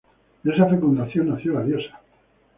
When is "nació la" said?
1.29-1.61